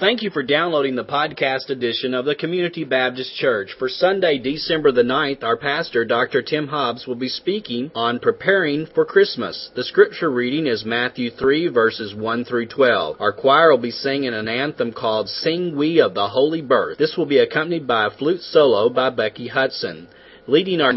[0.00, 3.74] Thank you for downloading the podcast edition of the Community Baptist Church.
[3.78, 6.40] For Sunday, December the 9th, our pastor, Dr.
[6.40, 9.70] Tim Hobbs, will be speaking on preparing for Christmas.
[9.76, 13.20] The scripture reading is Matthew 3 verses 1 through 12.
[13.20, 16.96] Our choir will be singing an anthem called Sing We of the Holy Birth.
[16.96, 20.08] This will be accompanied by a flute solo by Becky Hudson.
[20.46, 20.94] Leading our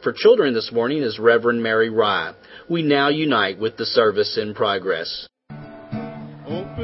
[0.00, 2.34] for children this morning is Reverend Mary Rye.
[2.70, 5.26] We now unite with the service in progress.
[6.46, 6.83] Open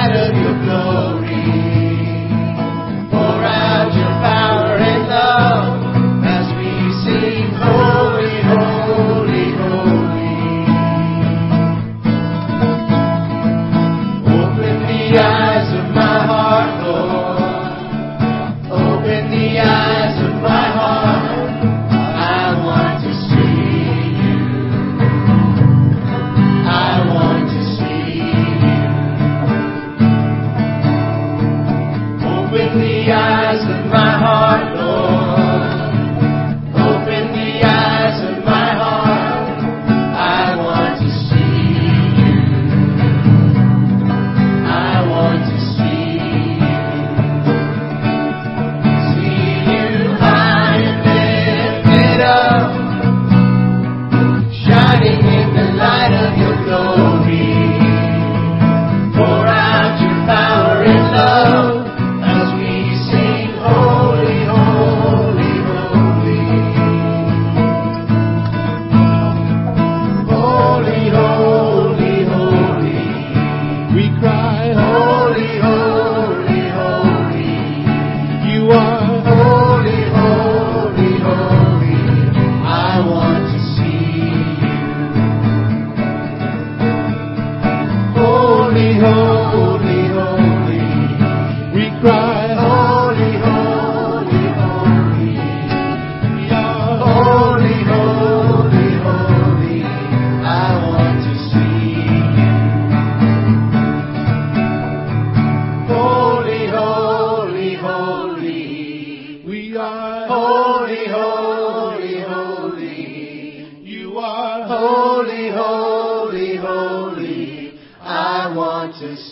[0.00, 0.89] light of your glory.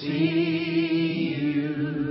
[0.01, 2.08] See you.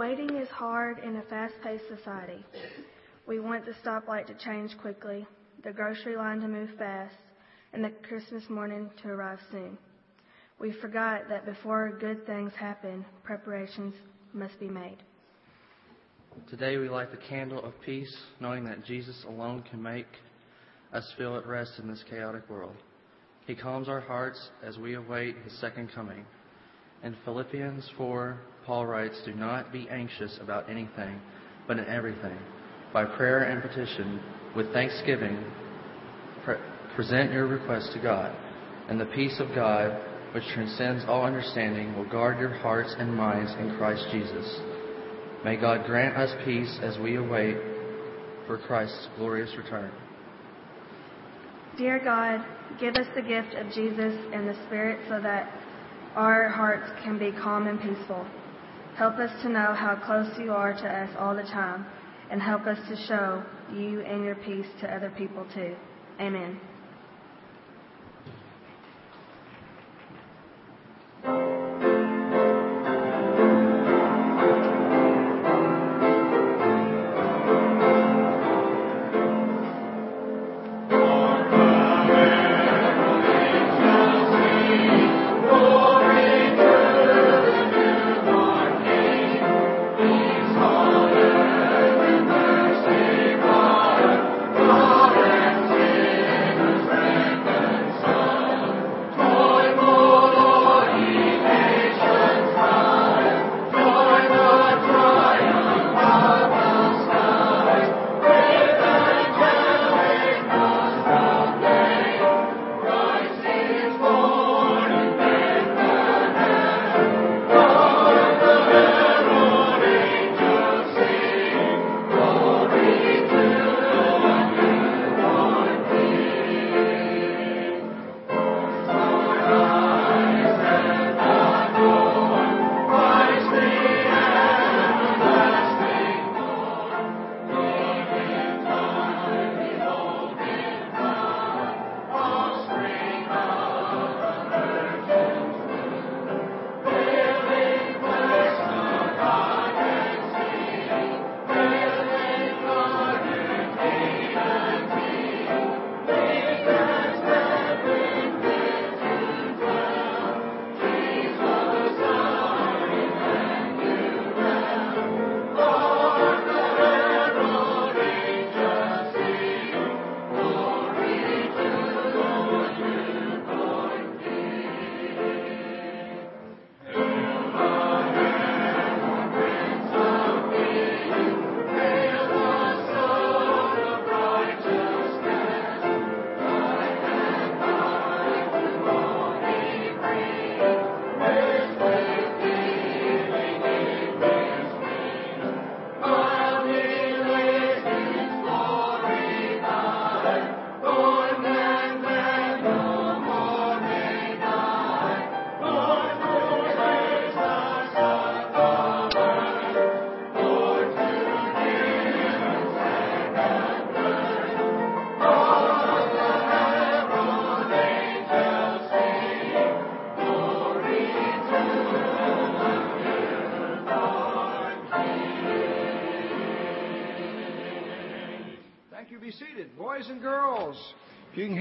[0.00, 2.42] Waiting is hard in a fast paced society.
[3.28, 5.26] We want the stoplight to change quickly,
[5.62, 7.14] the grocery line to move fast,
[7.74, 9.76] and the Christmas morning to arrive soon.
[10.58, 13.92] We forgot that before good things happen, preparations
[14.32, 14.96] must be made.
[16.48, 20.08] Today we light the candle of peace, knowing that Jesus alone can make
[20.94, 22.76] us feel at rest in this chaotic world.
[23.46, 26.24] He calms our hearts as we await His second coming.
[27.02, 31.18] In Philippians 4, Paul writes, Do not be anxious about anything,
[31.66, 32.36] but in everything.
[32.92, 34.20] By prayer and petition,
[34.54, 35.42] with thanksgiving,
[36.44, 36.56] pre-
[36.94, 38.36] present your requests to God.
[38.88, 39.98] And the peace of God,
[40.34, 44.60] which transcends all understanding, will guard your hearts and minds in Christ Jesus.
[45.42, 47.56] May God grant us peace as we await
[48.46, 49.90] for Christ's glorious return.
[51.78, 52.44] Dear God,
[52.78, 55.50] give us the gift of Jesus and the Spirit so that
[56.16, 58.26] our hearts can be calm and peaceful.
[58.96, 61.86] Help us to know how close you are to us all the time,
[62.30, 63.42] and help us to show
[63.72, 65.74] you and your peace to other people too.
[66.20, 66.60] Amen.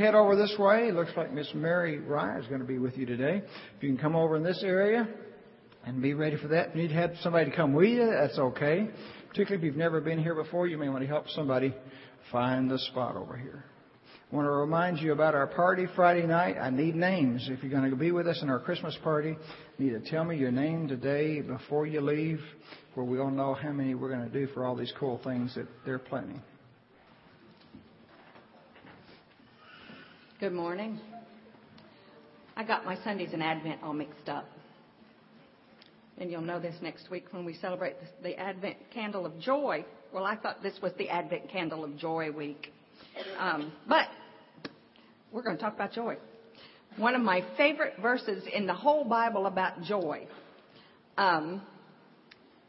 [0.09, 2.97] Head over this way, it looks like Miss Mary Rye is going to be with
[2.97, 3.43] you today.
[3.77, 5.07] If you can come over in this area
[5.85, 6.69] and be ready for that.
[6.69, 8.89] If you need to have somebody to come with you, that's okay.
[9.27, 11.75] Particularly if you've never been here before, you may want to help somebody
[12.31, 13.65] find the spot over here.
[14.31, 16.55] I want to remind you about our party Friday night.
[16.59, 17.47] I need names.
[17.47, 19.37] If you're going to be with us in our Christmas party,
[19.77, 22.39] you need to tell me your name today before you leave,
[22.95, 25.53] where we all know how many we're going to do for all these cool things
[25.53, 26.41] that they're planning.
[30.39, 30.97] Good morning.
[32.55, 34.45] I got my Sundays and Advent all mixed up.
[36.17, 39.83] And you'll know this next week when we celebrate the Advent Candle of Joy.
[40.13, 42.71] Well, I thought this was the Advent Candle of Joy week.
[43.37, 44.07] Um, but
[45.33, 46.15] we're going to talk about joy.
[46.95, 50.25] One of my favorite verses in the whole Bible about joy.
[51.17, 51.61] Um,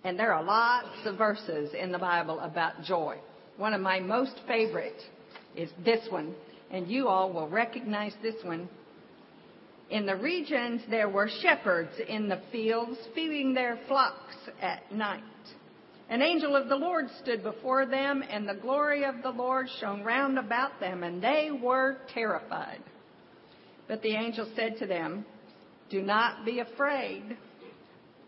[0.02, 3.18] and there are lots of verses in the Bible about joy.
[3.58, 5.00] One of my most favorite
[5.54, 6.34] is this one,
[6.70, 8.68] and you all will recognize this one.
[9.90, 15.22] In the regions there were shepherds in the fields feeding their flocks at night.
[16.08, 20.02] An angel of the Lord stood before them, and the glory of the Lord shone
[20.02, 22.82] round about them, and they were terrified.
[23.86, 25.24] But the angel said to them,
[25.88, 27.36] Do not be afraid,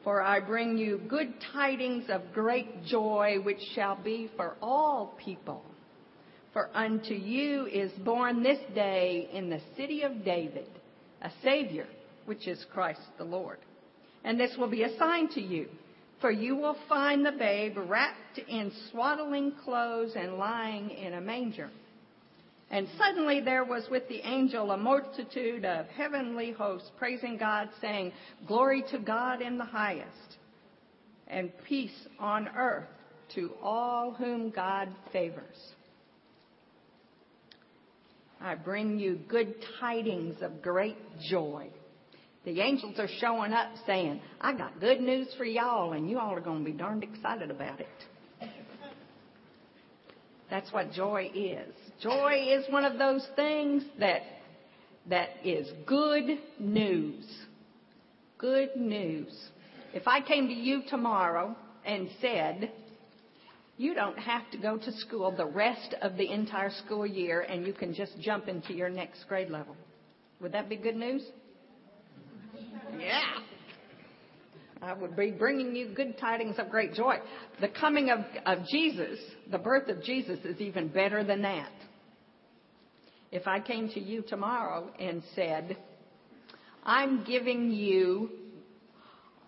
[0.05, 5.65] for I bring you good tidings of great joy, which shall be for all people.
[6.52, 10.68] For unto you is born this day in the city of David
[11.23, 11.87] a Savior,
[12.26, 13.59] which is Christ the Lord.
[14.25, 15.68] And this will be a sign to you.
[16.21, 21.71] For you will find the babe wrapped in swaddling clothes and lying in a manger.
[22.71, 28.12] And suddenly there was with the angel a multitude of heavenly hosts praising God, saying,
[28.47, 30.38] Glory to God in the highest,
[31.28, 32.88] and peace on earth
[33.35, 35.75] to all whom God favors.
[38.43, 40.97] I bring you good tidings of great
[41.31, 41.69] joy.
[42.45, 46.35] The angels are showing up saying, I got good news for y'all, and you all
[46.35, 47.87] are going to be darned excited about it.
[50.51, 51.73] That's what joy is.
[52.03, 54.23] Joy is one of those things that,
[55.09, 57.25] that is good news.
[58.39, 59.33] Good news.
[59.95, 61.57] If I came to you tomorrow
[61.87, 62.73] and said,
[63.83, 67.67] you don't have to go to school the rest of the entire school year and
[67.67, 69.77] you can just jump into your next grade level.
[70.41, 71.25] Would that be good news?
[72.97, 73.21] Yeah.
[74.81, 77.17] I would be bringing you good tidings of great joy.
[77.61, 79.19] The coming of, of Jesus,
[79.51, 81.73] the birth of Jesus, is even better than that.
[83.33, 85.77] If I came to you tomorrow and said,
[86.85, 88.31] I'm giving you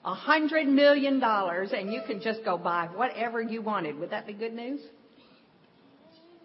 [0.05, 4.27] a hundred million dollars and you can just go buy whatever you wanted, would that
[4.27, 4.81] be good news?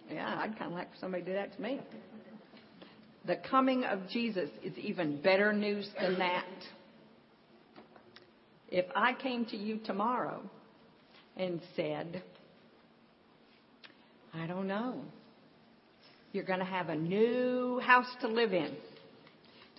[0.10, 1.80] Yeah, I'd kind of like for somebody to do that to me.
[3.26, 6.46] The coming of Jesus is even better news than that.
[8.70, 10.42] If I came to you tomorrow
[11.36, 12.24] and said,
[14.34, 15.02] I don't know,
[16.32, 18.76] you're going to have a new house to live in.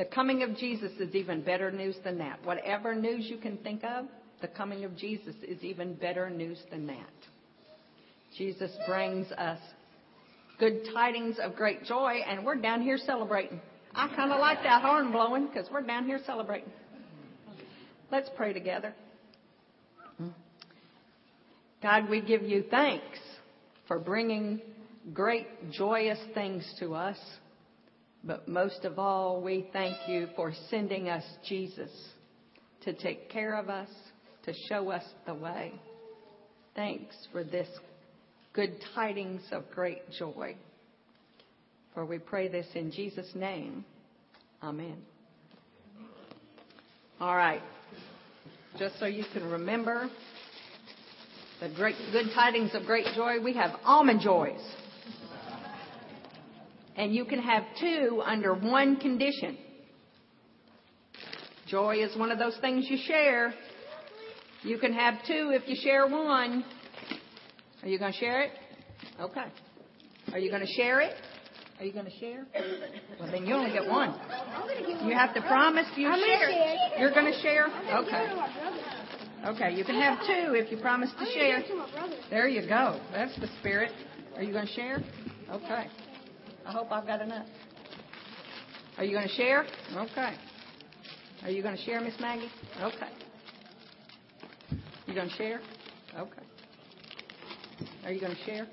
[0.01, 2.43] The coming of Jesus is even better news than that.
[2.43, 4.07] Whatever news you can think of,
[4.41, 7.13] the coming of Jesus is even better news than that.
[8.39, 9.59] Jesus brings us
[10.59, 13.61] good tidings of great joy, and we're down here celebrating.
[13.95, 16.73] I kind of like that horn blowing because we're down here celebrating.
[18.11, 18.95] Let's pray together.
[21.83, 23.19] God, we give you thanks
[23.87, 24.63] for bringing
[25.13, 27.19] great joyous things to us.
[28.23, 31.91] But most of all, we thank you for sending us Jesus
[32.83, 33.89] to take care of us,
[34.45, 35.73] to show us the way.
[36.75, 37.69] Thanks for this
[38.53, 40.57] good tidings of great joy.
[41.95, 43.85] For we pray this in Jesus' name.
[44.63, 44.99] Amen.
[47.21, 47.63] All right.
[48.79, 50.09] Just so you can remember
[51.61, 54.61] the great good tidings of great joy, we have almond joys.
[57.01, 59.57] And you can have two under one condition.
[61.67, 63.55] Joy is one of those things you share.
[64.63, 66.63] You can have two if you share one.
[67.83, 68.51] Are you going to share it?
[69.19, 69.47] Okay.
[70.35, 71.15] Are you going to share it?
[71.79, 72.45] Are you going to share?
[73.19, 74.15] Well, then you only get one.
[75.03, 76.51] You have to promise you share.
[76.99, 77.65] You're going to share?
[77.65, 79.69] I'm gonna give it to Okay.
[79.69, 81.61] Okay, you can have two if you promise to share.
[81.61, 82.17] give it to my brother.
[82.29, 83.01] There you go.
[83.11, 83.91] That's the spirit.
[84.37, 84.99] Are you going to share?
[85.51, 85.87] Okay.
[86.67, 87.47] I hope I've got enough.
[88.99, 89.65] Are you going to share?
[89.97, 90.35] Okay.
[91.43, 92.51] Are you going to share, Miss Maggie?
[92.81, 93.09] Okay.
[95.07, 95.61] You going to share?
[96.17, 96.43] Okay.
[98.05, 98.67] Are you going to share?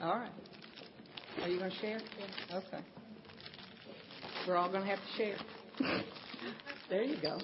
[0.00, 0.30] All right.
[1.42, 2.00] Are you going to share?
[2.52, 2.84] Okay.
[4.46, 5.36] We're all going to have to share.
[6.88, 7.38] there you go.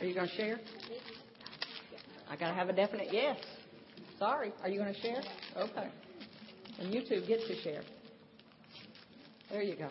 [0.00, 0.60] Are you going to share?
[2.30, 3.36] I got to have a definite yes.
[4.18, 4.52] Sorry.
[4.62, 5.22] Are you going to share?
[5.56, 5.88] Okay.
[6.78, 7.82] And you two get to share.
[9.54, 9.88] There you go.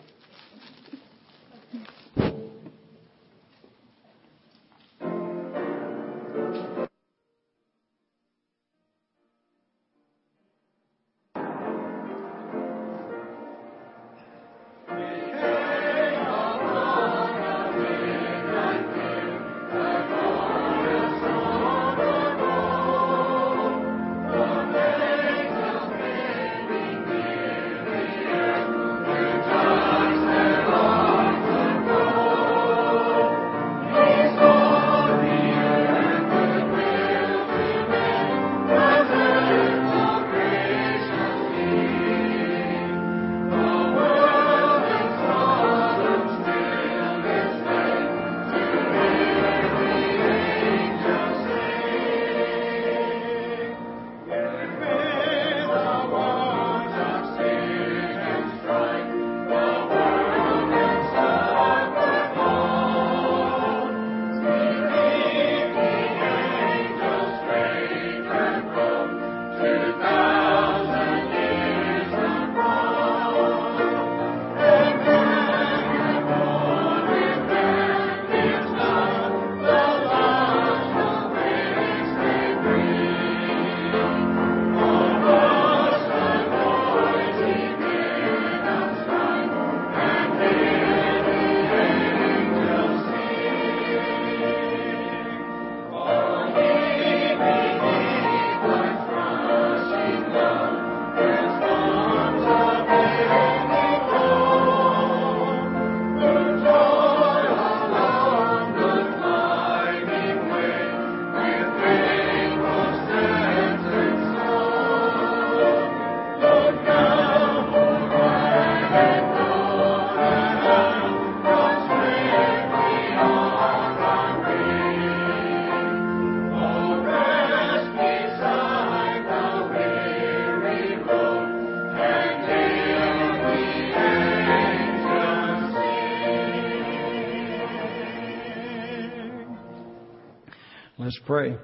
[140.96, 141.56] Let's pray.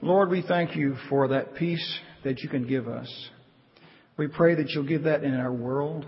[0.00, 3.08] Lord, we thank you for that peace that you can give us.
[4.16, 6.04] We pray that you'll give that in our world.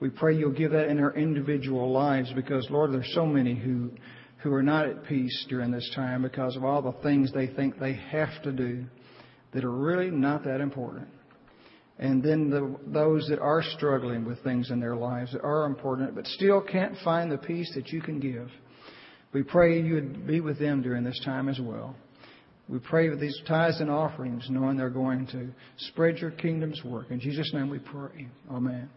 [0.00, 3.92] We pray you'll give that in our individual lives because, Lord, there's so many who,
[4.38, 7.78] who are not at peace during this time because of all the things they think
[7.78, 8.84] they have to do
[9.52, 11.06] that are really not that important.
[12.00, 16.16] And then the, those that are struggling with things in their lives that are important
[16.16, 18.50] but still can't find the peace that you can give.
[19.34, 21.96] We pray you would be with them during this time as well.
[22.68, 25.50] We pray with these tithes and offerings, knowing they're going to
[25.88, 27.10] spread your kingdom's work.
[27.10, 28.28] In Jesus' name we pray.
[28.50, 28.88] Amen.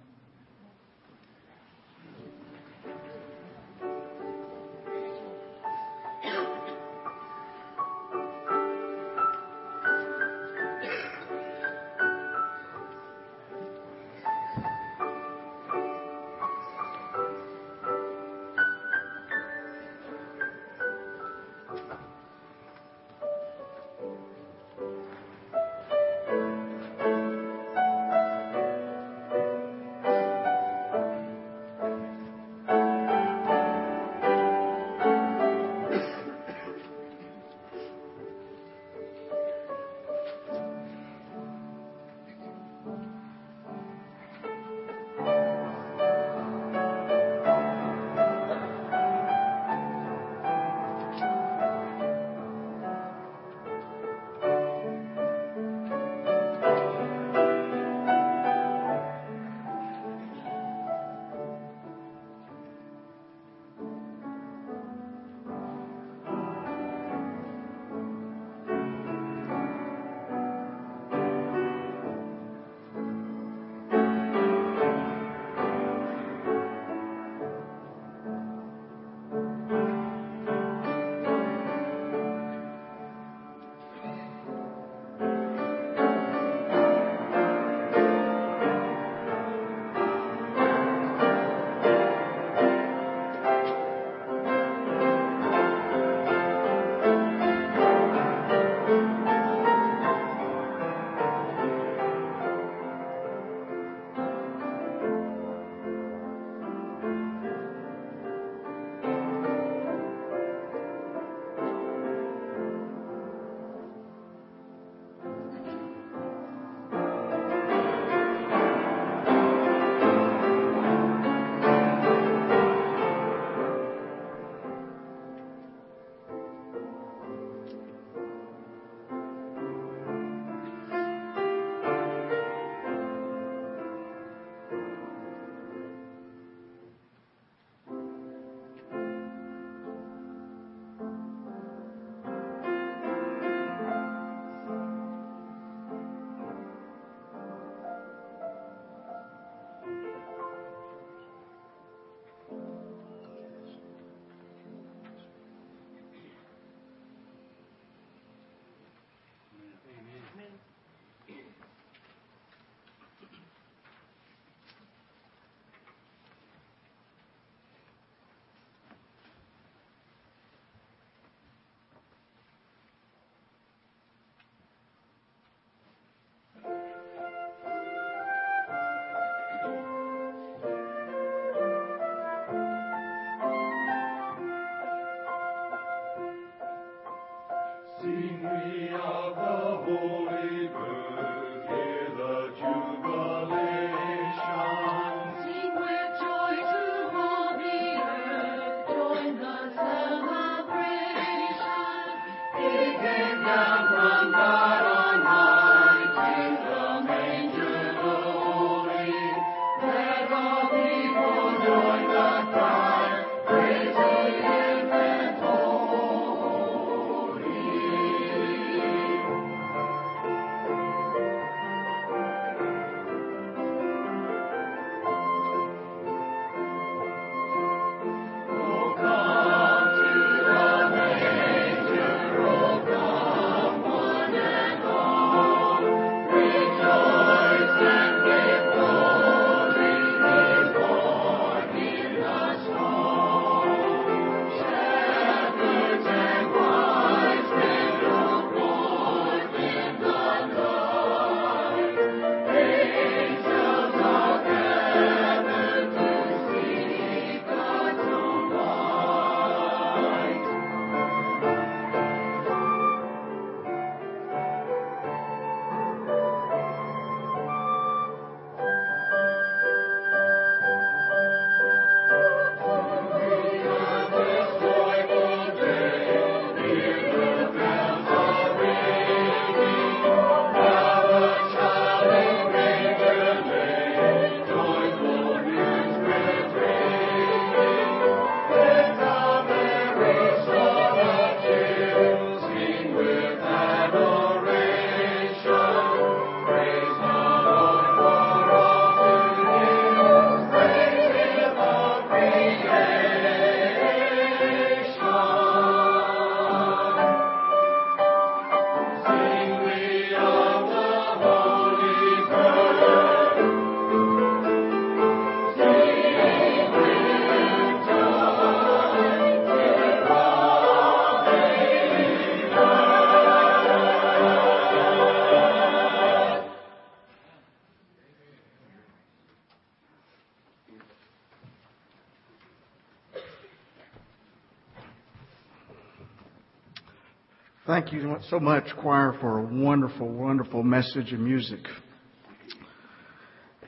[337.90, 341.62] Thank you so much, choir, for a wonderful, wonderful message and music.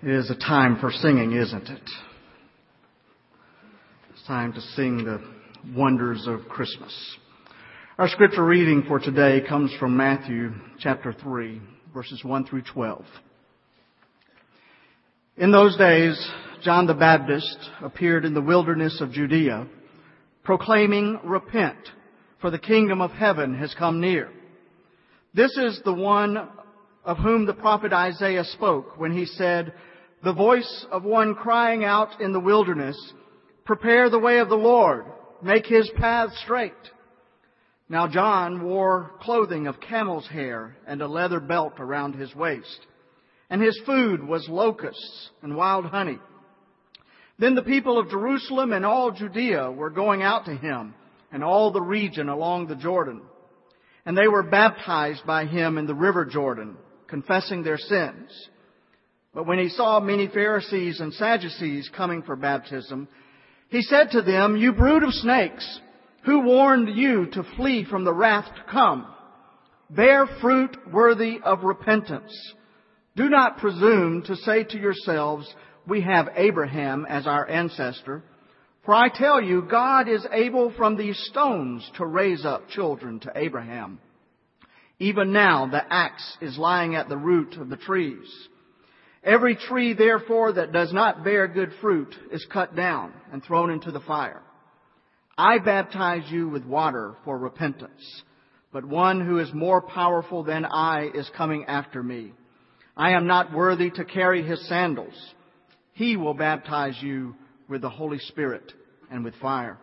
[0.03, 1.89] It is a time for singing, isn't it?
[4.09, 5.23] It's time to sing the
[5.73, 6.93] wonders of Christmas.
[7.97, 11.61] Our scripture reading for today comes from Matthew chapter 3,
[11.93, 13.05] verses 1 through 12.
[15.37, 16.29] In those days,
[16.61, 19.65] John the Baptist appeared in the wilderness of Judea,
[20.43, 21.77] proclaiming, Repent,
[22.41, 24.29] for the kingdom of heaven has come near.
[25.33, 26.37] This is the one
[27.05, 29.73] of whom the prophet Isaiah spoke when he said,
[30.23, 32.97] The voice of one crying out in the wilderness,
[33.65, 35.05] Prepare the way of the Lord,
[35.41, 36.73] make his path straight.
[37.87, 42.85] Now John wore clothing of camel's hair and a leather belt around his waist,
[43.49, 46.19] and his food was locusts and wild honey.
[47.39, 50.93] Then the people of Jerusalem and all Judea were going out to him,
[51.31, 53.21] and all the region along the Jordan.
[54.05, 58.49] And they were baptized by him in the river Jordan, confessing their sins.
[59.33, 63.07] But when he saw many Pharisees and Sadducees coming for baptism,
[63.69, 65.79] he said to them, You brood of snakes,
[66.25, 69.05] who warned you to flee from the wrath to come?
[69.89, 72.33] Bear fruit worthy of repentance.
[73.15, 75.51] Do not presume to say to yourselves,
[75.87, 78.23] We have Abraham as our ancestor.
[78.89, 83.31] For I tell you, God is able from these stones to raise up children to
[83.35, 83.99] Abraham.
[84.97, 88.27] Even now the axe is lying at the root of the trees.
[89.23, 93.91] Every tree, therefore, that does not bear good fruit is cut down and thrown into
[93.91, 94.41] the fire.
[95.37, 98.23] I baptize you with water for repentance,
[98.73, 102.33] but one who is more powerful than I is coming after me.
[102.97, 105.13] I am not worthy to carry his sandals.
[105.93, 107.35] He will baptize you
[107.67, 108.73] with the Holy Spirit
[109.11, 109.77] and with fire.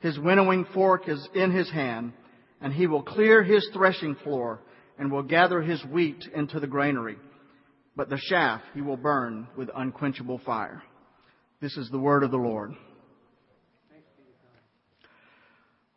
[0.00, 2.12] His winnowing fork is in his hand,
[2.60, 4.60] and he will clear his threshing floor
[4.98, 7.16] and will gather his wheat into the granary.
[7.96, 10.82] But the chaff he will burn with unquenchable fire.
[11.60, 12.74] This is the word of the Lord.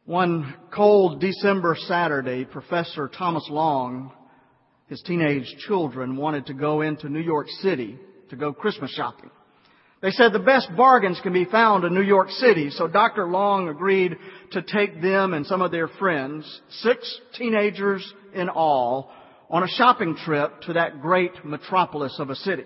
[0.06, 4.14] One cold December Saturday, Professor Thomas Long,
[4.88, 9.30] his teenage children wanted to go into New York City to go Christmas shopping.
[10.00, 13.28] They said the best bargains can be found in New York City, so Dr.
[13.28, 14.16] Long agreed
[14.52, 19.12] to take them and some of their friends, six teenagers in all,
[19.50, 22.66] on a shopping trip to that great metropolis of a city.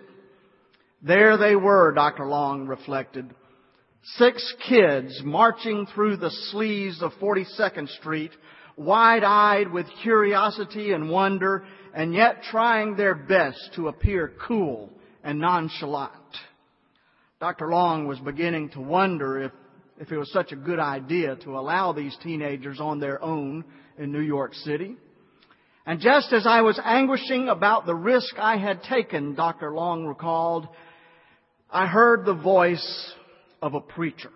[1.01, 2.25] There they were, Dr.
[2.25, 3.33] Long reflected.
[4.17, 8.31] Six kids marching through the sleaze of 42nd Street,
[8.75, 11.63] wide-eyed with curiosity and wonder,
[11.93, 14.89] and yet trying their best to appear cool
[15.23, 16.11] and nonchalant.
[17.41, 17.69] Dr.
[17.69, 19.51] Long was beginning to wonder if,
[19.97, 23.65] if it was such a good idea to allow these teenagers on their own
[23.97, 24.95] in New York City.
[25.87, 29.73] And just as I was anguishing about the risk I had taken, Dr.
[29.73, 30.67] Long recalled,
[31.67, 33.11] I heard the voice
[33.59, 34.29] of a preacher.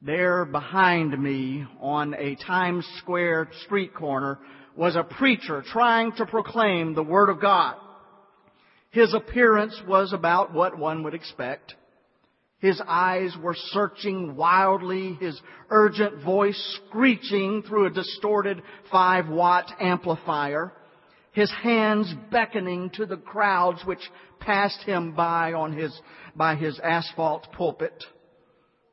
[0.00, 4.38] There behind me on a Times Square street corner
[4.74, 7.76] was a preacher trying to proclaim the Word of God.
[8.94, 11.74] His appearance was about what one would expect.
[12.60, 20.72] His eyes were searching wildly, his urgent voice screeching through a distorted five watt amplifier,
[21.32, 26.00] his hands beckoning to the crowds which passed him by on his,
[26.36, 28.04] by his asphalt pulpit.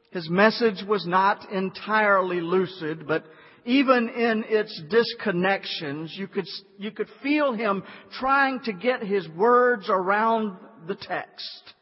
[0.10, 3.24] His message was not entirely lucid, but
[3.66, 6.48] even in its disconnections, you could,
[6.78, 7.84] you could feel him
[8.20, 11.74] trying to get his words around the text.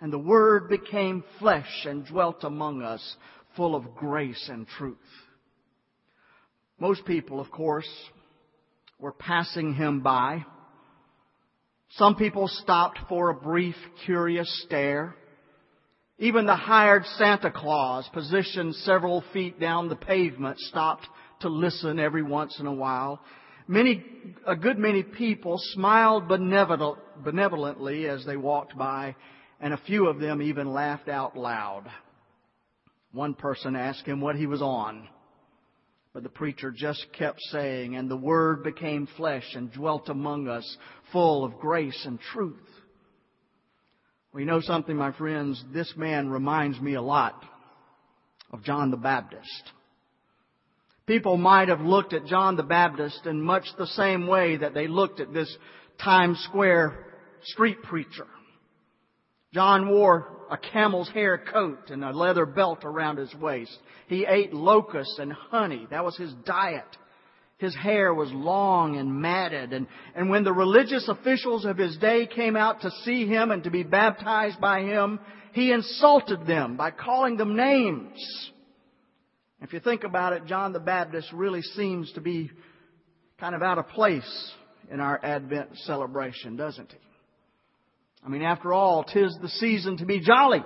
[0.00, 3.16] And the Word became flesh and dwelt among us,
[3.56, 4.96] full of grace and truth.
[6.78, 7.88] Most people, of course,
[8.98, 10.44] were passing him by.
[11.90, 13.74] Some people stopped for a brief,
[14.06, 15.14] curious stare.
[16.22, 21.06] Even the hired Santa Claus, positioned several feet down the pavement, stopped
[21.40, 23.20] to listen every once in a while.
[23.66, 24.04] Many,
[24.46, 29.16] a good many people smiled benevolently as they walked by,
[29.60, 31.90] and a few of them even laughed out loud.
[33.12, 35.08] One person asked him what he was on.
[36.12, 40.76] But the preacher just kept saying, and the Word became flesh and dwelt among us,
[41.12, 42.58] full of grace and truth.
[44.32, 45.62] Well, you know something, my friends?
[45.72, 47.42] This man reminds me a lot
[48.52, 49.72] of John the Baptist.
[51.04, 54.86] People might have looked at John the Baptist in much the same way that they
[54.86, 55.52] looked at this
[56.00, 57.06] Times Square
[57.42, 58.26] street preacher.
[59.52, 63.76] John wore a camel's hair coat and a leather belt around his waist.
[64.06, 65.88] He ate locusts and honey.
[65.90, 66.86] That was his diet.
[67.60, 72.26] His hair was long and matted, and, and when the religious officials of his day
[72.26, 75.20] came out to see him and to be baptized by him,
[75.52, 78.50] he insulted them by calling them names.
[79.60, 82.50] If you think about it, John the Baptist really seems to be
[83.38, 84.52] kind of out of place
[84.90, 86.98] in our Advent celebration, doesn't he?
[88.24, 90.64] I mean, after all, tis the season to be jolly.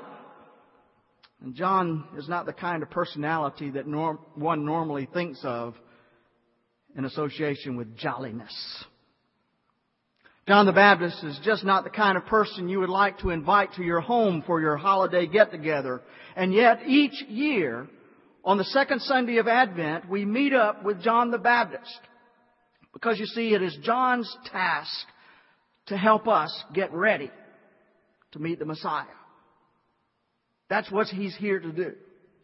[1.42, 5.74] And John is not the kind of personality that norm, one normally thinks of
[6.96, 8.84] in association with jolliness.
[10.46, 13.72] John the Baptist is just not the kind of person you would like to invite
[13.74, 16.02] to your home for your holiday get together.
[16.36, 17.88] And yet each year,
[18.44, 21.98] on the second Sunday of Advent, we meet up with John the Baptist.
[22.92, 25.06] Because you see, it is John's task
[25.86, 27.30] to help us get ready
[28.32, 29.06] to meet the Messiah.
[30.68, 31.92] That's what he's here to do.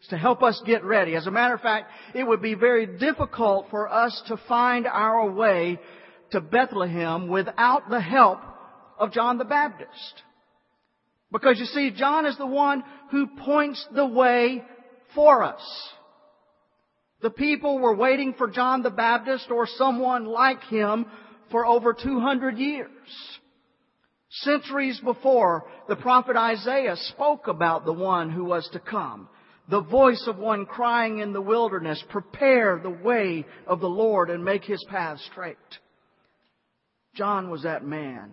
[0.08, 1.14] To help us get ready.
[1.14, 5.30] As a matter of fact, it would be very difficult for us to find our
[5.30, 5.78] way
[6.30, 8.40] to Bethlehem without the help
[8.98, 10.22] of John the Baptist.
[11.30, 14.64] Because you see, John is the one who points the way
[15.14, 15.62] for us.
[17.22, 21.06] The people were waiting for John the Baptist or someone like him
[21.50, 22.88] for over 200 years.
[24.30, 29.28] Centuries before, the prophet Isaiah spoke about the one who was to come.
[29.68, 34.44] The voice of one crying in the wilderness, prepare the way of the Lord and
[34.44, 35.56] make his path straight.
[37.14, 38.32] John was that man.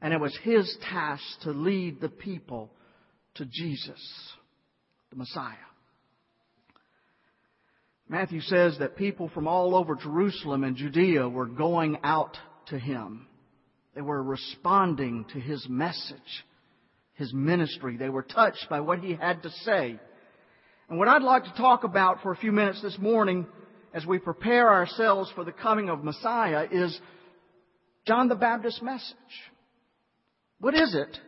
[0.00, 2.70] And it was his task to lead the people
[3.34, 4.00] to Jesus,
[5.10, 5.54] the Messiah.
[8.08, 13.26] Matthew says that people from all over Jerusalem and Judea were going out to him.
[13.94, 16.44] They were responding to his message,
[17.14, 17.96] his ministry.
[17.96, 20.00] They were touched by what he had to say.
[20.88, 23.46] And what I'd like to talk about for a few minutes this morning
[23.94, 26.98] as we prepare ourselves for the coming of Messiah is
[28.06, 29.16] John the Baptist's message.
[30.60, 31.18] What is it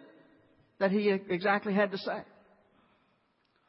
[0.78, 2.22] that he exactly had to say?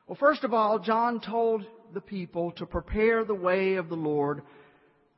[0.07, 4.41] Well, first of all, John told the people to prepare the way of the Lord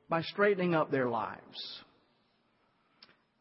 [0.09, 1.81] by straightening up their lives.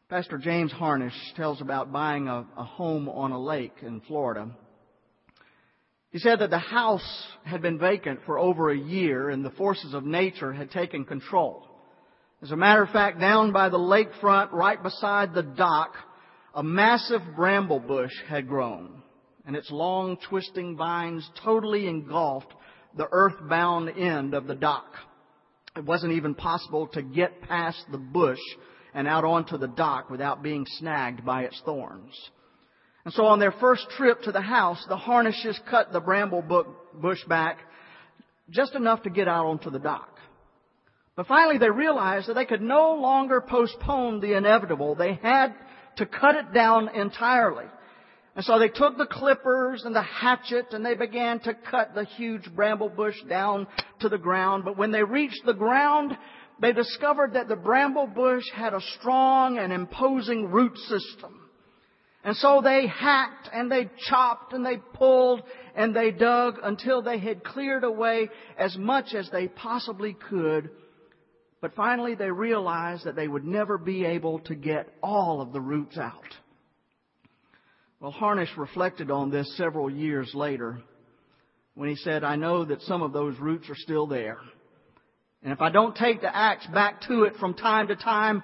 [0.09, 4.49] Pastor James Harnish tells about buying a, a, home on a lake in Florida.
[6.11, 9.93] He said that the house had been vacant for over a year and the forces
[9.93, 11.67] of nature had taken control.
[12.41, 15.95] As a matter of fact, down by the lakefront, right beside the dock,
[16.53, 19.01] a massive bramble bush had grown,
[19.45, 22.53] and its long twisting vines totally engulfed
[22.95, 24.93] the earthbound end of the dock.
[25.75, 28.39] It wasn't even possible to get past the bush
[28.93, 32.13] and out onto the dock without being snagged by its thorns.
[33.07, 36.43] And so on their first trip to the house, the Harnishes cut the bramble
[36.93, 37.57] bush back
[38.49, 40.13] just enough to get out onto the dock.
[41.15, 44.95] But finally they realized that they could no longer postpone the inevitable.
[44.95, 45.55] They had
[45.95, 47.63] to cut it down entirely.
[48.35, 52.03] And so they took the clippers and the hatchet and they began to cut the
[52.03, 53.67] huge bramble bush down
[54.01, 54.65] to the ground.
[54.65, 56.17] But when they reached the ground,
[56.59, 61.46] they discovered that the bramble bush had a strong and imposing root system.
[62.27, 65.43] And so they hacked and they chopped and they pulled
[65.77, 70.69] and they dug until they had cleared away as much as they possibly could.
[71.61, 75.61] But finally they realized that they would never be able to get all of the
[75.61, 76.35] roots out.
[78.01, 80.81] Well, Harnish reflected on this several years later
[81.75, 84.39] when he said, I know that some of those roots are still there.
[85.43, 88.43] And if I don't take the axe back to it from time to time,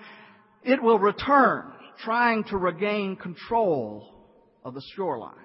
[0.64, 4.08] it will return, trying to regain control
[4.64, 5.36] of the shoreline.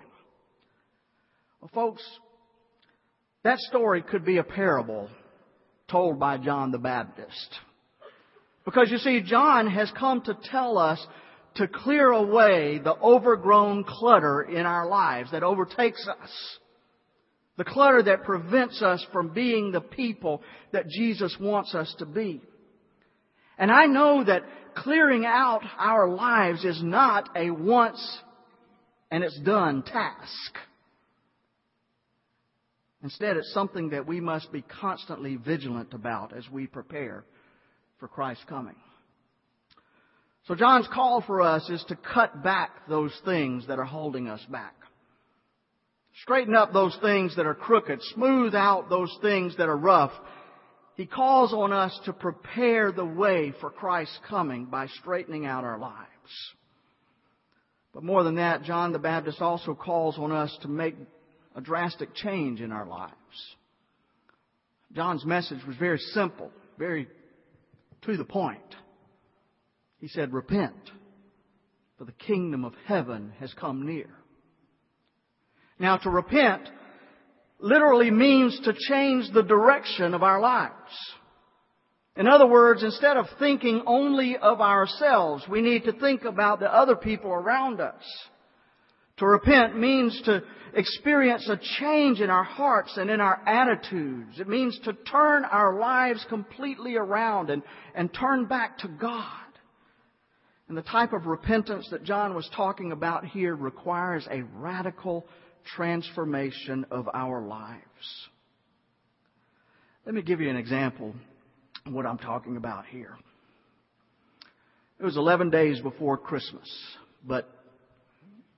[1.61, 2.03] Well, folks,
[3.43, 5.09] that story could be a parable
[5.89, 7.55] told by John the Baptist.
[8.65, 11.05] Because you see, John has come to tell us
[11.55, 16.31] to clear away the overgrown clutter in our lives that overtakes us.
[17.57, 22.41] The clutter that prevents us from being the people that Jesus wants us to be.
[23.59, 24.43] And I know that
[24.83, 28.19] clearing out our lives is not a once
[29.11, 30.55] and it's done task.
[33.03, 37.25] Instead, it's something that we must be constantly vigilant about as we prepare
[37.99, 38.75] for Christ's coming.
[40.47, 44.45] So John's call for us is to cut back those things that are holding us
[44.51, 44.75] back.
[46.23, 48.01] Straighten up those things that are crooked.
[48.15, 50.13] Smooth out those things that are rough.
[50.99, 55.79] He calls on us to prepare the way for Christ's coming by straightening out our
[55.79, 56.09] lives.
[57.95, 60.97] But more than that, John the Baptist also calls on us to make
[61.55, 63.15] a drastic change in our lives.
[64.93, 67.07] John's message was very simple, very
[68.03, 68.59] to the point.
[70.01, 70.91] He said, Repent,
[71.97, 74.11] for the kingdom of heaven has come near.
[75.79, 76.69] Now, to repent
[77.61, 80.75] literally means to change the direction of our lives.
[82.17, 86.73] In other words, instead of thinking only of ourselves, we need to think about the
[86.73, 88.03] other people around us.
[89.19, 90.43] To repent means to
[90.75, 94.39] experience a change in our hearts and in our attitudes.
[94.39, 97.63] It means to turn our lives completely around and,
[97.95, 99.25] and turn back to God.
[100.69, 105.27] And the type of repentance that John was talking about here requires a radical
[105.77, 108.29] transformation of our lives.
[110.07, 111.15] Let me give you an example
[111.85, 113.17] of what I'm talking about here.
[114.99, 116.69] It was 11 days before Christmas,
[117.25, 117.49] but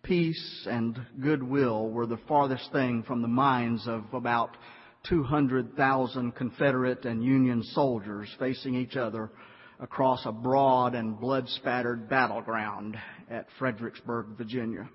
[0.02, 4.56] peace and goodwill were the farthest thing from the minds of about
[5.08, 9.30] 200,000 Confederate and Union soldiers facing each other
[9.80, 12.96] across a broad and blood spattered battleground
[13.30, 14.88] at Fredericksburg, Virginia.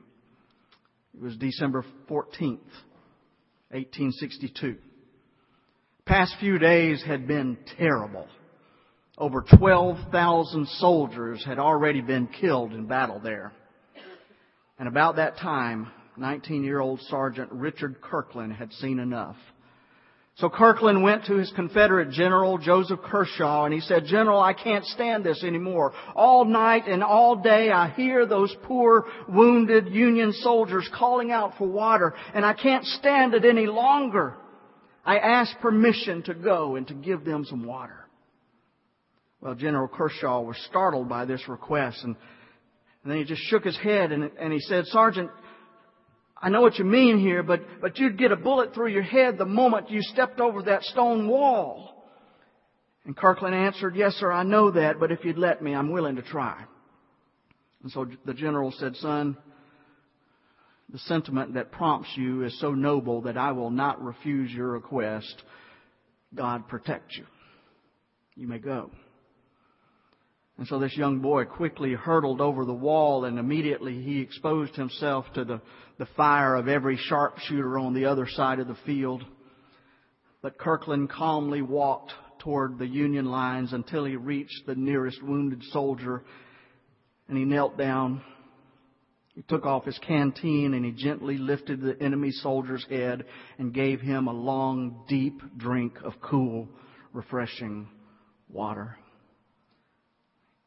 [1.16, 2.59] It was December 14th,
[3.72, 4.76] 1862.
[6.05, 8.28] Past few days had been terrible.
[9.18, 13.53] Over 12,000 soldiers had already been killed in battle there.
[14.78, 19.38] And about that time, 19 year old Sergeant Richard Kirkland had seen enough.
[20.38, 24.84] So Kirkland went to his Confederate General, Joseph Kershaw, and he said, General, I can't
[24.84, 25.94] stand this anymore.
[26.14, 31.68] All night and all day I hear those poor, wounded Union soldiers calling out for
[31.68, 34.36] water, and I can't stand it any longer.
[35.06, 38.06] I ask permission to go and to give them some water.
[39.40, 42.18] Well, General Kershaw was startled by this request, and,
[43.04, 45.30] and then he just shook his head and, and he said, Sergeant,
[46.46, 49.39] I know what you mean here, but, but you'd get a bullet through your head
[49.39, 52.06] the moment you stepped over that stone wall.
[53.04, 56.18] And Kirkland answered, Yes, sir, I know that, but if you'd let me, I'm willing
[56.18, 56.64] to try.
[57.82, 59.36] And so the general said, Son,
[60.93, 65.41] the sentiment that prompts you is so noble that I will not refuse your request.
[66.36, 67.26] God protect you.
[68.36, 68.91] You may go.
[70.58, 75.26] And so this young boy quickly hurtled over the wall and immediately he exposed himself
[75.34, 75.62] to the,
[75.98, 79.24] the fire of every sharpshooter on the other side of the field.
[80.41, 86.24] But Kirkland calmly walked toward the Union lines until he reached the nearest wounded soldier
[87.28, 88.22] and he knelt down.
[89.34, 93.26] He took off his canteen and he gently lifted the enemy soldier's head
[93.58, 96.70] and gave him a long, deep drink of cool,
[97.12, 97.89] refreshing
[98.50, 98.98] water.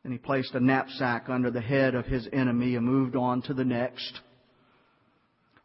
[0.03, 3.55] Then he placed a knapsack under the head of his enemy and moved on to
[3.55, 4.21] the next.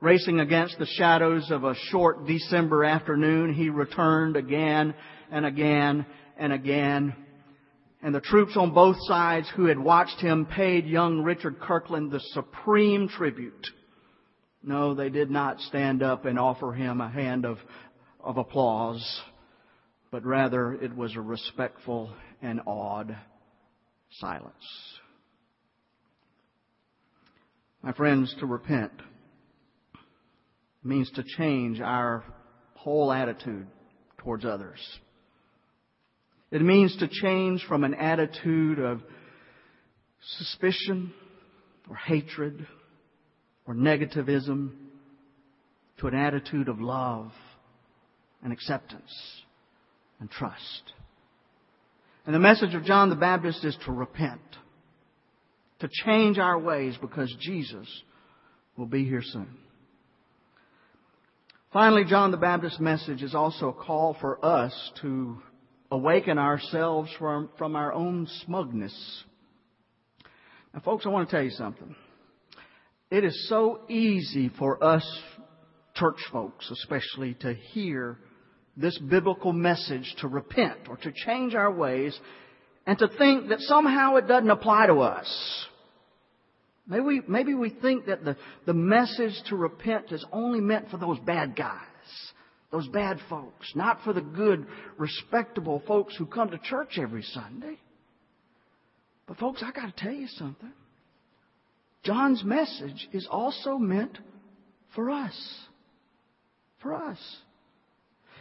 [0.04, 4.93] Racing against the shadows of a short December afternoon, he returned again
[5.32, 7.16] and again and again.
[8.01, 12.20] And the troops on both sides who had watched him paid young Richard Kirkland the
[12.20, 13.66] supreme tribute.
[14.62, 17.60] No, they did not stand up and offer him a hand of,
[18.20, 19.22] of applause,
[20.12, 23.16] but rather it was a respectful and awed
[24.20, 24.66] silence.
[27.82, 28.91] My friends, to repent
[30.84, 32.23] means to change our
[32.75, 33.67] whole attitude
[34.17, 34.79] towards others.
[36.51, 39.01] It means to change from an attitude of
[40.38, 41.13] suspicion
[41.89, 42.67] or hatred
[43.65, 44.71] or negativism
[45.99, 47.31] to an attitude of love
[48.43, 49.11] and acceptance
[50.19, 50.93] and trust.
[52.25, 54.41] And the message of John the Baptist is to repent,
[55.79, 57.88] to change our ways because Jesus
[58.77, 59.57] will be here soon.
[61.74, 65.41] Finally, John the Baptist's message is also a call for us to
[65.89, 69.24] awaken ourselves from, from our own smugness.
[70.71, 71.95] Now, folks, I want to tell you something.
[73.09, 75.03] It is so easy for us
[75.95, 78.19] church folks, especially, to hear
[78.78, 82.15] this biblical message to repent or to change our ways
[82.86, 85.65] and to think that somehow it doesn't apply to us.
[86.88, 90.97] Maybe we, maybe we think that the, the message to repent is only meant for
[90.97, 91.79] those bad guys,
[92.71, 94.65] those bad folks, not for the good,
[94.97, 97.79] respectable folks who come to church every Sunday.
[99.27, 100.73] But folks, I gotta tell you something.
[102.03, 104.17] John's message is also meant
[104.93, 105.57] for us.
[106.81, 107.17] For us.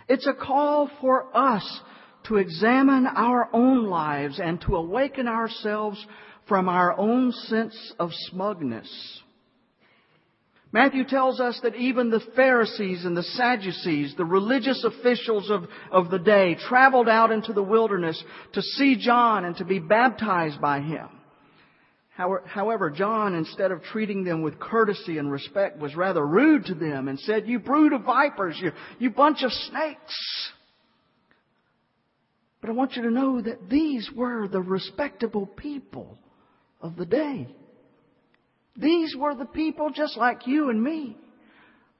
[0.08, 1.80] It's a call for us
[2.24, 6.04] to examine our own lives and to awaken ourselves
[6.48, 9.20] from our own sense of smugness.
[10.72, 16.10] Matthew tells us that even the Pharisees and the Sadducees, the religious officials of, of
[16.10, 18.22] the day, traveled out into the wilderness
[18.54, 21.08] to see John and to be baptized by him.
[22.14, 27.08] However, John, instead of treating them with courtesy and respect, was rather rude to them
[27.08, 30.52] and said, You brood of vipers, you, you bunch of snakes.
[32.60, 36.18] But I want you to know that these were the respectable people
[36.82, 37.48] of the day.
[38.76, 41.16] These were the people just like you and me.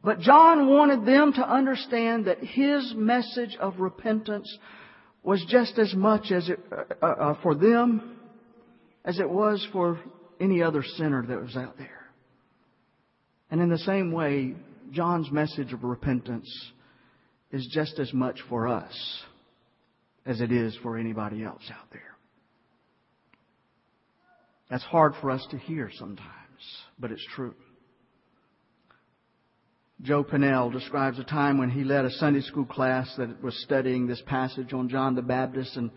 [0.02, 4.48] But John wanted them to understand that his message of repentance
[5.22, 6.58] was just as much as it,
[7.00, 8.18] uh, uh, for them
[9.04, 10.00] as it was for
[10.40, 12.10] any other sinner that was out there.
[13.50, 14.54] And in the same way,
[14.90, 16.50] John's message of repentance
[17.52, 19.22] is just as much for us
[20.26, 22.11] as it is for anybody else out there.
[24.72, 26.24] That's hard for us to hear sometimes,
[26.98, 27.54] but it's true.
[30.00, 34.06] Joe Pennel describes a time when he led a Sunday school class that was studying
[34.06, 35.90] this passage on John the Baptist and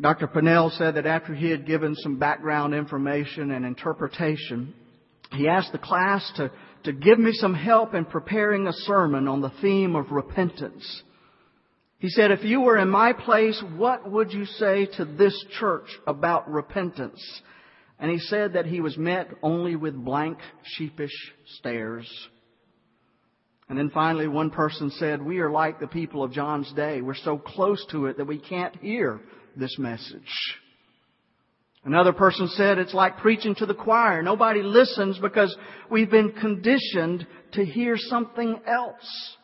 [0.00, 0.26] Dr.
[0.26, 4.74] Pennel said that after he had given some background information and interpretation,
[5.30, 6.50] he asked the class to,
[6.82, 11.02] to give me some help in preparing a sermon on the theme of repentance.
[12.00, 15.86] He said, if you were in my place, what would you say to this church
[16.08, 17.22] about repentance?
[17.98, 22.08] And he said that he was met only with blank, sheepish stares.
[23.68, 27.02] And then finally, one person said, We are like the people of John's day.
[27.02, 29.20] We're so close to it that we can't hear
[29.56, 30.22] this message.
[31.84, 34.22] Another person said it's like preaching to the choir.
[34.22, 35.54] Nobody listens because
[35.90, 39.36] we've been conditioned to hear something else.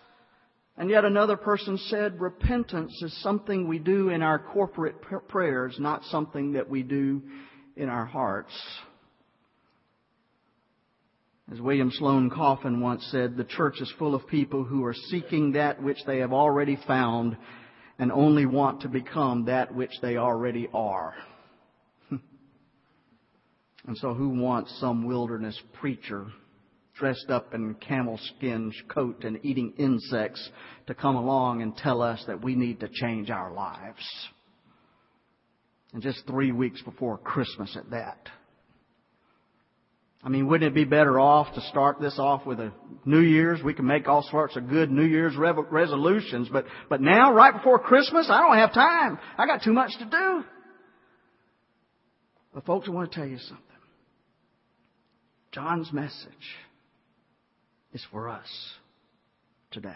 [0.77, 4.97] And yet another person said repentance is something we do in our corporate
[5.29, 7.23] prayers, not something that we do
[7.77, 8.53] in our hearts.
[11.53, 15.53] As William Sloane Coffin once said, the church is full of people who are seeking
[15.53, 17.37] that which they have already found
[17.99, 21.15] and only want to become that which they already are.
[22.11, 22.21] and
[23.97, 26.27] so who wants some wilderness preacher
[26.99, 30.49] dressed up in camel skin coat and eating insects
[30.87, 34.03] to come along and tell us that we need to change our lives?
[35.95, 38.19] And just three weeks before Christmas at that.
[40.25, 42.73] I mean, wouldn't it be better off to start this off with a
[43.05, 43.63] New Year's?
[43.63, 47.79] We can make all sorts of good New Year's resolutions, but, but now, right before
[47.79, 49.19] Christmas, I don't have time.
[49.39, 50.45] I got too much to do.
[52.55, 53.61] But folks, I want to tell you something.
[55.53, 56.33] John's message
[57.93, 58.49] is for us
[59.71, 59.95] today.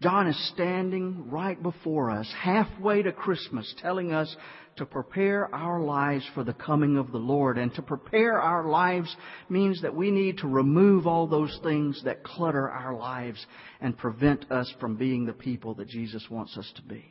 [0.00, 4.34] John is standing right before us, halfway to Christmas, telling us
[4.76, 7.58] to prepare our lives for the coming of the Lord.
[7.58, 9.14] And to prepare our lives
[9.48, 13.44] means that we need to remove all those things that clutter our lives
[13.80, 17.04] and prevent us from being the people that Jesus wants us to be.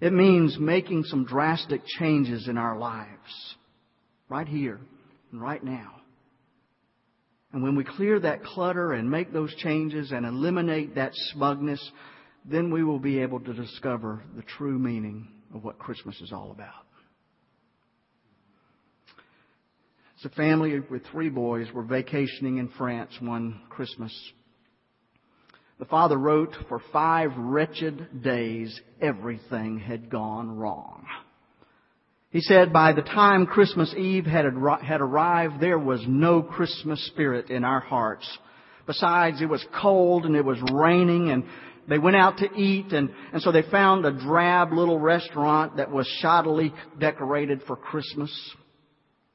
[0.00, 3.56] It means making some drastic changes in our lives,
[4.30, 4.80] right here
[5.30, 6.00] and right now.
[7.52, 11.90] And when we clear that clutter and make those changes and eliminate that smugness,
[12.44, 16.50] then we will be able to discover the true meaning of what Christmas is all
[16.50, 16.86] about.
[20.16, 24.12] It's a family with three boys were vacationing in France one Christmas.
[25.78, 31.04] The father wrote, for five wretched days everything had gone wrong.
[32.30, 34.44] He said by the time Christmas Eve had,
[34.82, 38.26] had arrived, there was no Christmas spirit in our hearts.
[38.86, 41.44] Besides, it was cold and it was raining and
[41.88, 45.90] they went out to eat and, and so they found a drab little restaurant that
[45.90, 48.32] was shoddily decorated for Christmas.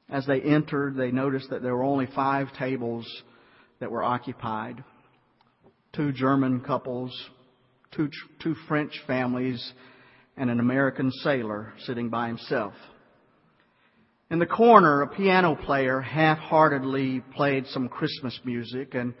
[0.08, 3.06] As they entered, they noticed that there were only five tables
[3.80, 4.84] that were occupied.
[5.94, 7.12] Two German couples,
[7.92, 8.10] two,
[8.42, 9.72] two French families,
[10.36, 12.74] and an American sailor sitting by himself.
[14.30, 19.14] In the corner, a piano player half-heartedly played some Christmas music and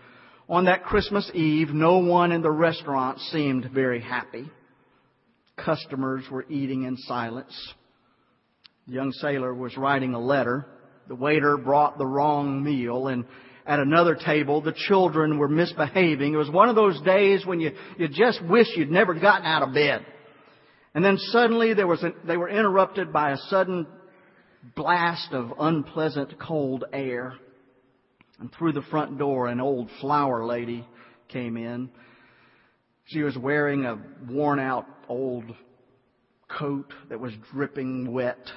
[0.48, 4.50] on that Christmas Eve, no one in the restaurant seemed very happy.
[5.56, 7.54] Customers were eating in silence.
[8.86, 10.66] The young sailor was writing a letter.
[11.08, 13.24] The waiter brought the wrong meal and
[13.64, 16.34] at another table, the children were misbehaving.
[16.34, 19.62] It was one of those days when you, you just wish you'd never gotten out
[19.62, 20.04] of bed.
[20.94, 23.86] And then suddenly there was a, they were interrupted by a sudden
[24.76, 27.34] blast of unpleasant cold air.
[28.38, 30.86] And through the front door, an old flower lady
[31.28, 31.90] came in.
[33.04, 35.44] She was wearing a worn out old
[36.58, 38.50] coat that was dripping wet.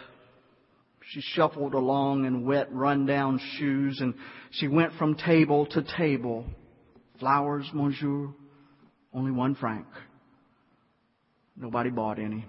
[1.07, 4.15] She shuffled along in wet, run-down shoes, and
[4.51, 6.45] she went from table to table.
[7.19, 8.29] Flowers, monsieur,
[9.13, 9.85] only one franc.
[11.57, 12.45] Nobody bought any.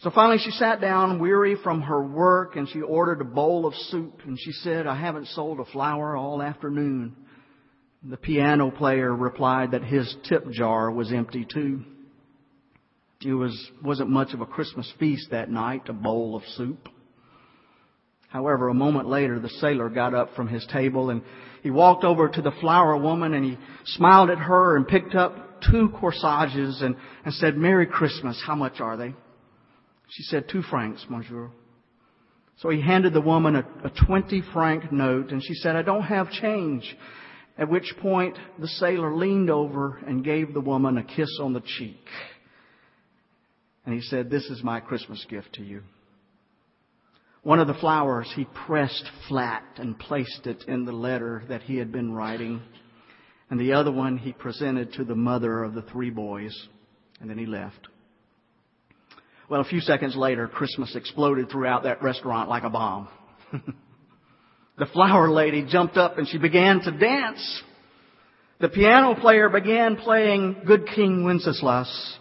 [0.00, 3.74] So finally she sat down, weary from her work, and she ordered a bowl of
[3.74, 7.16] soup, and she said, I haven't sold a flower all afternoon.
[8.02, 11.82] The piano player replied that his tip jar was empty too.
[13.24, 16.88] It was, wasn't much of a Christmas feast that night, a bowl of soup.
[18.28, 21.22] However, a moment later, the sailor got up from his table and
[21.62, 25.47] he walked over to the flower woman and he smiled at her and picked up
[25.70, 28.42] two corsages and, and said, Merry Christmas.
[28.46, 29.14] How much are they?
[30.10, 31.50] She said, two francs, monsieur.
[32.58, 36.02] So he handed the woman a, a 20 franc note and she said, I don't
[36.02, 36.96] have change.
[37.56, 41.62] At which point the sailor leaned over and gave the woman a kiss on the
[41.78, 42.04] cheek.
[43.84, 45.82] And he said, This is my Christmas gift to you.
[47.42, 51.76] One of the flowers he pressed flat and placed it in the letter that he
[51.76, 52.60] had been writing.
[53.50, 56.54] And the other one he presented to the mother of the three boys.
[57.20, 57.88] And then he left.
[59.48, 63.08] Well, a few seconds later, Christmas exploded throughout that restaurant like a bomb.
[64.78, 67.62] the flower lady jumped up and she began to dance.
[68.60, 72.18] The piano player began playing Good King Wenceslas.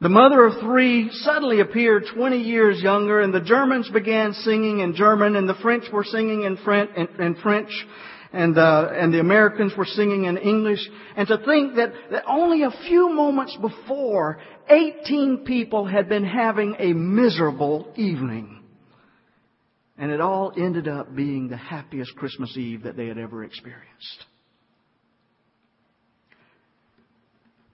[0.00, 4.94] The mother of three suddenly appeared 20 years younger, and the Germans began singing in
[4.94, 7.86] German, and the French were singing in French,
[8.34, 10.80] and, uh, and the Americans were singing in English.
[11.16, 16.74] And to think that, that only a few moments before, 18 people had been having
[16.80, 18.64] a miserable evening.
[19.96, 24.24] And it all ended up being the happiest Christmas Eve that they had ever experienced.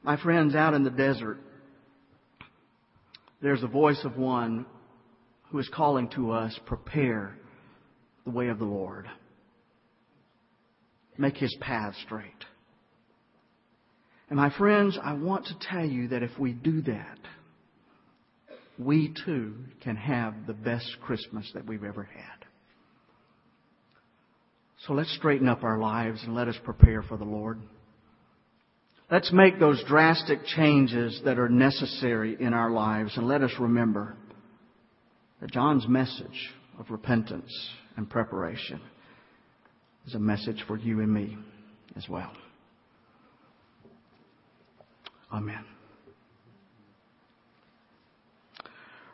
[0.02, 1.38] My friends, out in the desert,
[3.40, 4.66] there's a voice of one
[5.50, 7.34] who is calling to us, prepare
[8.24, 9.06] the way of the Lord.
[11.20, 12.24] Make his path straight.
[14.30, 17.18] And my friends, I want to tell you that if we do that,
[18.78, 22.46] we too can have the best Christmas that we've ever had.
[24.86, 27.60] So let's straighten up our lives and let us prepare for the Lord.
[29.10, 34.16] Let's make those drastic changes that are necessary in our lives and let us remember
[35.42, 37.52] that John's message of repentance
[37.98, 38.80] and preparation
[40.10, 41.38] is a message for you and me
[41.94, 42.32] as well.
[45.32, 45.64] Amen.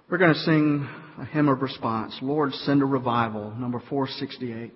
[0.08, 0.88] We're going to sing
[1.18, 2.16] a hymn of response.
[2.22, 4.72] Lord, send a revival, number 468.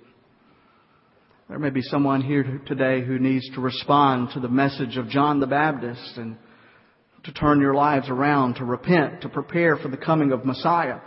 [1.49, 5.41] There may be someone here today who needs to respond to the message of John
[5.41, 6.37] the Baptist and
[7.25, 10.99] to turn your lives around, to repent, to prepare for the coming of Messiah.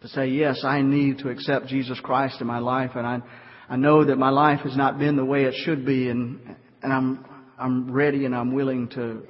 [0.00, 3.20] To say, yes, I need to accept Jesus Christ in my life and I,
[3.68, 6.92] I know that my life has not been the way it should be and, and
[6.92, 7.24] I'm,
[7.58, 9.22] I'm ready and I'm willing to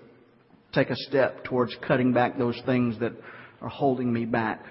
[0.74, 3.12] take a step towards cutting back those things that
[3.62, 4.62] are holding me back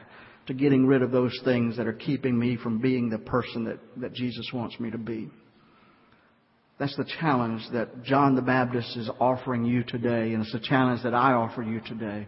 [0.47, 3.79] to getting rid of those things that are keeping me from being the person that,
[3.97, 5.29] that Jesus wants me to be.
[6.77, 11.03] That's the challenge that John the Baptist is offering you today, and it's a challenge
[11.03, 12.27] that I offer you today.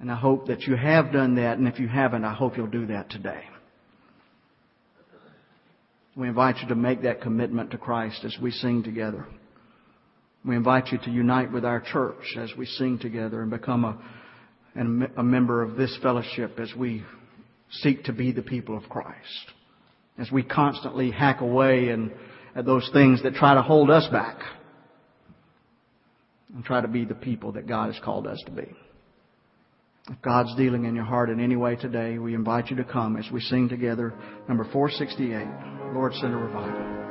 [0.00, 2.68] And I hope that you have done that, and if you haven't, I hope you'll
[2.68, 3.42] do that today.
[6.18, 9.24] We invite you to make that commitment to Christ as we sing together.
[10.44, 13.98] We invite you to unite with our church as we sing together and become a
[14.74, 17.04] and a member of this fellowship as we
[17.70, 19.52] seek to be the people of Christ.
[20.18, 22.12] As we constantly hack away and
[22.56, 24.40] at those things that try to hold us back
[26.52, 28.66] and try to be the people that God has called us to be.
[30.10, 33.16] If God's dealing in your heart in any way today, we invite you to come
[33.16, 34.14] as we sing together
[34.48, 37.07] number 468, Lord send a revival.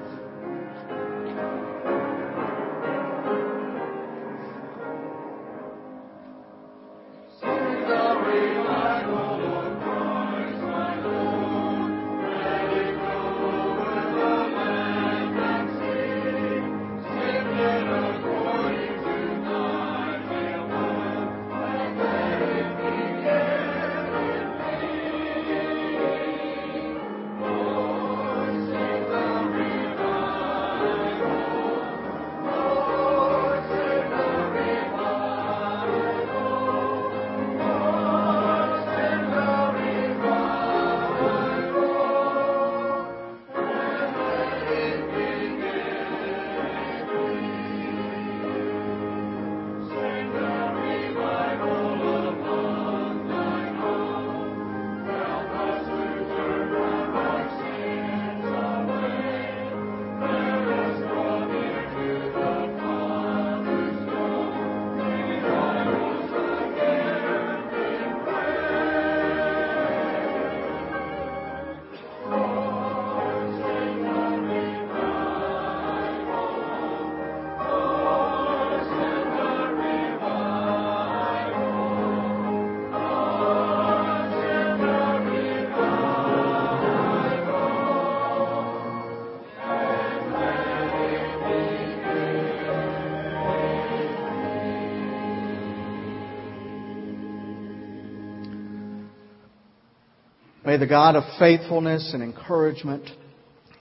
[100.77, 103.09] May the God of faithfulness and encouragement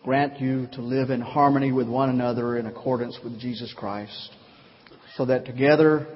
[0.03, 4.31] grant you to live in harmony with one another in accordance with Jesus Christ,
[5.15, 6.07] so that together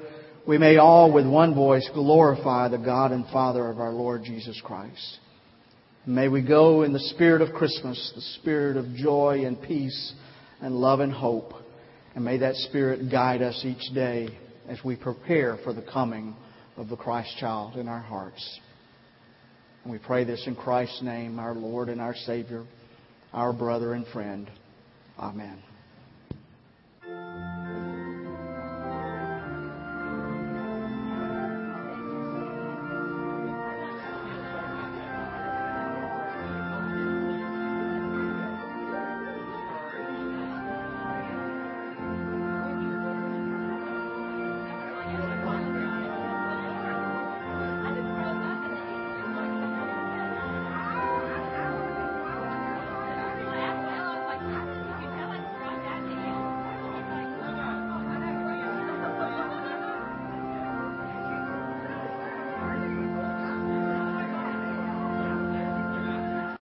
[0.48, 4.58] we may all with one voice glorify the God and Father of our Lord Jesus
[4.64, 5.18] Christ.
[6.06, 10.14] May we go in the spirit of Christmas, the spirit of joy and peace
[10.62, 11.52] and love and hope.
[12.14, 14.30] And may that spirit guide us each day
[14.66, 16.34] as we prepare for the coming
[16.78, 18.60] of the Christ child in our hearts.
[19.82, 22.64] And we pray this in Christ's name, our Lord and our Savior,
[23.32, 24.50] our brother and friend.
[25.18, 25.62] Amen.